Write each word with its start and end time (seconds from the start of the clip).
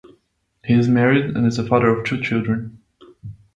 He 0.65 0.73
is 0.73 0.87
married 0.87 1.25
and 1.37 1.45
is 1.45 1.57
the 1.57 1.63
father 1.67 1.89
of 1.89 2.07
two 2.07 2.19
children. 2.23 2.81